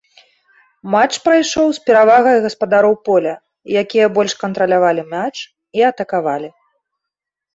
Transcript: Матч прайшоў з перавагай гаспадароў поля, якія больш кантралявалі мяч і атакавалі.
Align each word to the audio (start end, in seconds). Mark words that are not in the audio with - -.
Матч 0.93 1.13
прайшоў 1.25 1.67
з 1.77 1.81
перавагай 1.89 2.37
гаспадароў 2.45 2.95
поля, 3.09 3.35
якія 3.83 4.05
больш 4.17 4.33
кантралявалі 4.43 5.03
мяч 5.13 5.31
і 5.81 5.85
атакавалі. 5.91 6.49